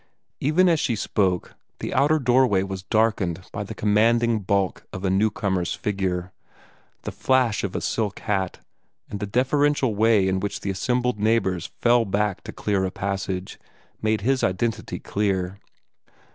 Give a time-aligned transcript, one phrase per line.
[0.39, 5.11] Even as she spoke, the outer doorway was darkened by the commanding bulk of a
[5.11, 6.31] newcomer's figure.
[7.03, 8.65] The flash of a silk hat,
[9.11, 13.59] and the deferential way in which the assembled neighbors fell back to clear a passage,
[14.01, 15.59] made his identity clear.